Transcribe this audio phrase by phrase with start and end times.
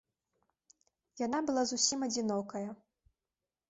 [1.25, 2.67] Яна была зусім адзінокая.